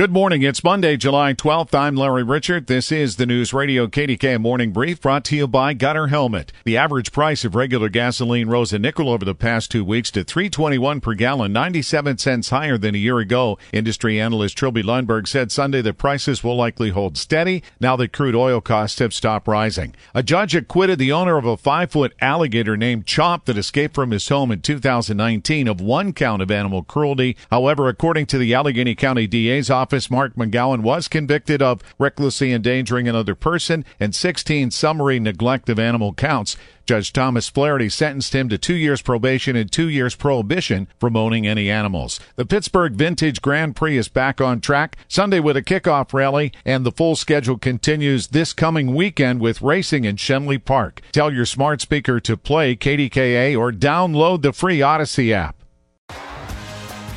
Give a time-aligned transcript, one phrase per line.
[0.00, 0.40] Good morning.
[0.40, 1.74] It's Monday, July 12th.
[1.74, 2.68] I'm Larry Richert.
[2.68, 6.54] This is the News Radio KDKA Morning Brief brought to you by Gutter Helmet.
[6.64, 10.24] The average price of regular gasoline rose a nickel over the past two weeks to
[10.24, 13.58] 321 per gallon, 97 cents higher than a year ago.
[13.74, 18.34] Industry analyst Trilby Lundberg said Sunday that prices will likely hold steady now that crude
[18.34, 19.94] oil costs have stopped rising.
[20.14, 24.12] A judge acquitted the owner of a five foot alligator named Chomp that escaped from
[24.12, 27.36] his home in 2019 of one count of animal cruelty.
[27.50, 32.52] However, according to the Allegheny County DA's office, office, Mark McGowan was convicted of recklessly
[32.52, 36.56] endangering another person and 16 summary neglect of animal counts.
[36.86, 41.44] Judge Thomas Flaherty sentenced him to two years probation and two years prohibition from owning
[41.44, 42.20] any animals.
[42.36, 46.86] The Pittsburgh Vintage Grand Prix is back on track Sunday with a kickoff rally, and
[46.86, 51.00] the full schedule continues this coming weekend with racing in Schenley Park.
[51.10, 55.59] Tell your smart speaker to play KDKA or download the free Audacy app.